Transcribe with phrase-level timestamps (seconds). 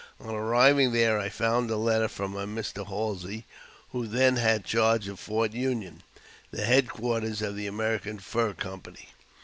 [0.19, 2.87] On arriving there, I found a letter from a Mr.
[2.87, 3.45] Halsey,
[3.93, 6.01] w!io then had charge of Fort Union,
[6.49, 9.09] the head quarters of the American Fur Company.